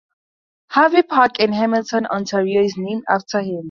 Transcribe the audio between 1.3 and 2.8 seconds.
in Hamilton, Ontario, is